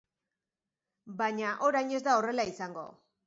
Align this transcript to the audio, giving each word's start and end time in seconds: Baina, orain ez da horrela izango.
Baina, 1.19 1.51
orain 1.69 1.93
ez 1.99 2.01
da 2.09 2.17
horrela 2.21 2.47
izango. 2.55 2.89